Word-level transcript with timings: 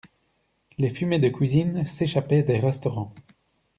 Les 0.79 0.89
fumets 0.89 1.19
de 1.19 1.29
cuisine 1.29 1.85
s'échappaient 1.85 2.41
des 2.41 2.57
restaurants. 2.57 3.13